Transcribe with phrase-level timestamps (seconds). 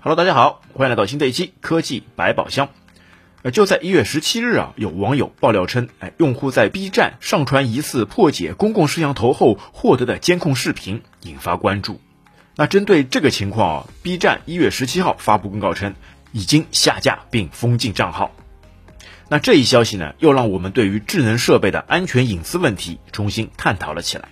[0.00, 2.68] Hello，大家好，欢迎来到新的一期科技百宝箱。
[3.42, 12.00] 呃，就在一月十七日啊，有网友爆料称，哎，用户在 B 站上传疑似破解公共摄像头后获得的监控视频，引发关注。
[12.54, 15.96] 那针对这个情况啊，B 站一月十七号发布公告称，
[16.30, 18.30] 已经下架并封禁账号。
[19.28, 24.28] 那这一消息呢，又让我们对于智能设备的安全隐私问题重新探讨了起来。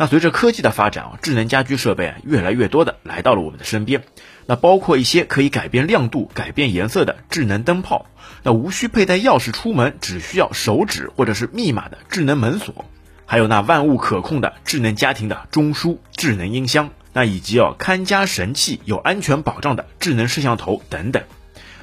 [0.00, 4.02] 那随着科技的发展啊，智能家居设备啊越来越多的来到了我们的身边。
[4.46, 8.06] 那包括一些可以改变亮度、改变颜色的智能灯泡，
[8.42, 12.86] 那无需佩戴钥匙出门，只需要手指或者是密码的智能门锁，
[13.26, 21.24] 还有那万物可控的智能家庭的中枢、智能音箱，那以及哦看家神器、有安全保障的智能摄像头等等。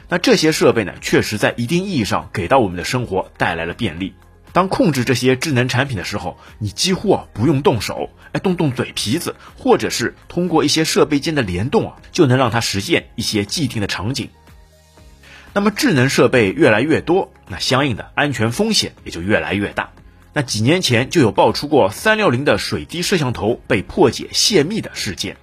[0.10, 4.16] 那这些设备呢，确实在一定意义上给到我们的生活带来了便利。
[4.58, 14.30] 当控制这些智能产品的时候，你几乎啊不用动手，哎动动嘴皮子，或者是通过一些设备间的联动啊，就能让它实现一些既定的场景。
[15.54, 19.92] 那么智能设备越来越多，那相应的安全风险也就越来越大。
[20.34, 25.38] 那几年前就有爆出过三六零的水滴摄像头被破解泄密的事件，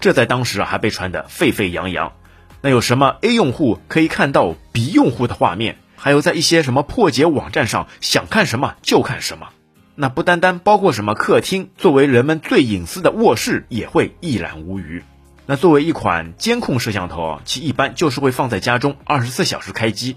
[0.00, 2.12] 这在当时啊还被传得沸沸扬扬。
[2.60, 5.78] 那有什么 A 用户可以看到 B 用户的画面？
[6.02, 9.50] 还有在一些什么破解网站上，想看什么就看什么，
[9.96, 15.04] 那不单单包括什么客厅，作为人们最隐私的卧室也会一览无余。
[15.44, 20.16] 那作为一款监控摄像头，其一般就是会放在家中二十四小时开机。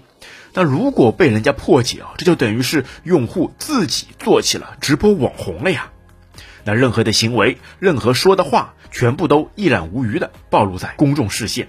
[0.54, 5.90] 那如果被人家破解啊，这就等于是用户自己做起了直播网红了呀。
[6.64, 11.68] 那任何的行为，任何说的话，全部都一览无余的暴露在公众视线。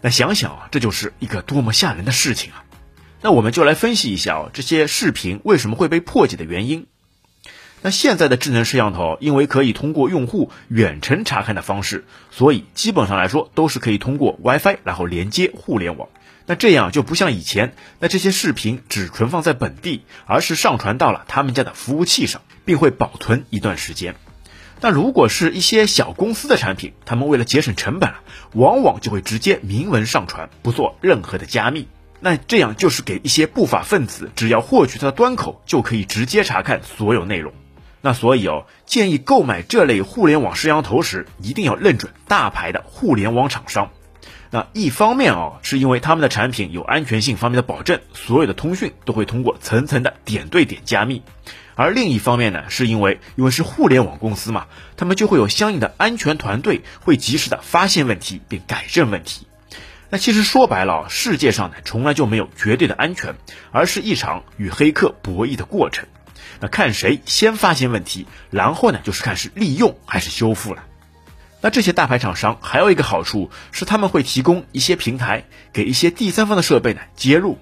[0.00, 2.64] 那想想啊，这就是一个多么吓人的事情啊！
[3.24, 6.86] 那我们就来分析一下哦，这些视频为什么会被破解的原因。
[7.80, 16.08] 那现在的智能摄像头，因为可以通过用户远程查看的方式，所以基本上来说都是可以通过 WiFi 然后连接互联网。
[16.46, 24.16] 那这样就不像以前，那这些视频只存放在本地，而是上传到了他们家的服务器上，并会保存一段时间。
[24.80, 28.14] 那如果是一些小公司的产品，他们为了节省成本，
[28.54, 31.86] 往往就会直接明文上传，不做任何的加密。
[32.24, 37.52] 那这样就是给一些不法分子，只要获取它的端口，就可以直接查看所有内容。
[38.00, 43.90] 那所以哦，建议购买这类互联网摄像头时，一定要认准大牌的互联网厂商。
[44.50, 51.22] 那一方面哦，是因为他们的产品有安全性方面的保证，所有的通讯都会通过层层的点对点加密；
[51.74, 54.66] 而另一方面呢，是因为因为是互联网公司嘛，
[54.96, 59.48] 他们就会有相应的安全团队，会及时的发现问题并改正问题。
[60.12, 63.34] 那其实说白了，世界上呢从来就没有绝对的安全，
[63.70, 66.06] 而是一场与黑客博弈的过程。
[66.60, 70.84] 那看谁先发现问题，然后呢就是看是利用还是修复了。
[71.62, 77.56] 那这些大牌厂商还有一个好处是，他们会提供一些平台给一些第三方的设备呢接入。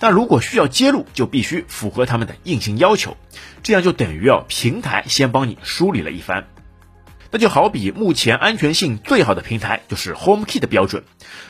[0.00, 3.18] 那如果需要接入，就必须符合他们的硬性要求，
[3.62, 6.46] 这样就等于要平台先帮你梳理了一番。
[7.32, 11.02] 那就好比目前安全性最好的平台就是 HomeKey 的标准。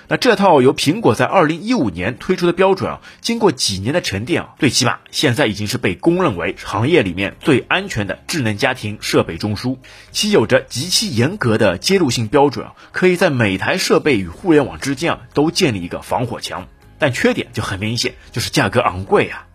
[0.07, 9.77] 那这套由苹果在二零一五年推出的标准啊，经过几年的沉淀啊，最起码现在已经是被公认为行业里面最安全的智能家庭设备中枢。
[10.13, 16.69] 其有着极其严格的接入性标准啊，可以在每台设备与互联网之间啊都建立一个防火墙。
[17.01, 19.49] 但缺点就很明显，就是价格昂贵啊。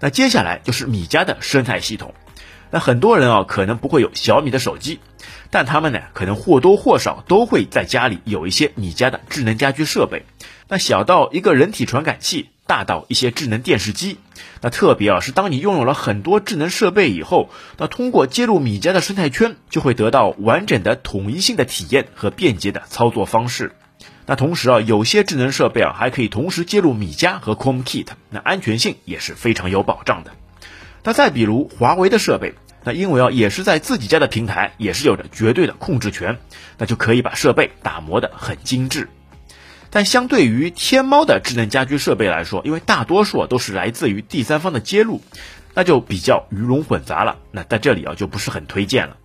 [0.00, 2.14] 那接下来就是米家的生态系统。
[2.70, 4.98] 那很多人啊，可能不会有小米的手机。
[5.52, 10.24] 但他们呢，可能或多或少都会在家里有一些米家的智能家居设备。
[10.66, 14.16] 那小到一个人体传感器，大到一些智能电视机。
[14.62, 23.72] 那特别啊，是当你拥有了很多智能设备以后，那通过接入米家的生态圈，就会得到完整的统一性的体验和便捷的操作方式。
[24.24, 30.30] 那同时啊，有些智能设备啊，还可以同时接入米家和 HomeKit，那安全性也是非常有保障的。
[31.04, 32.54] 那再比如华为的设备。
[32.84, 36.38] 那因为啊，也是在自己家的平台，也是有着绝对的控制权，
[36.78, 39.08] 那就可以把设备打磨得很精致。
[39.90, 45.20] 但相对于天猫的智能家居设备来说，因为大多数都是来自于第三方的接入，
[45.74, 47.38] 那就比较鱼龙混杂了。
[47.50, 49.16] 那在这里啊，就不是很推荐了。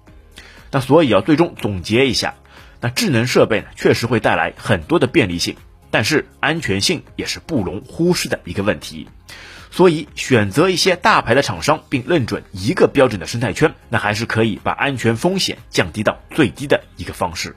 [0.70, 2.36] 那所以啊，最终总结一下，
[2.82, 5.56] 那智能设备呢，确实会带来很多的便利性，
[5.90, 9.08] 但是安全性也是不容忽视的一个问题。
[9.70, 17.56] 所以，选择一些大牌的厂商，并认准一个标准的生态圈，那还是可以把安全风险降低到最低的一个方式。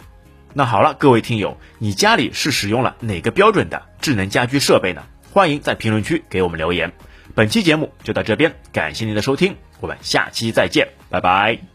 [0.53, 5.03] 那好了，各位听友，你家里是使用了哪个标准的智能家居设备呢？
[5.33, 6.93] 欢迎在评论区给我们留言。
[7.37, 11.70] 本期节目就到这边，感谢您的收听，我们下期再见，拜拜。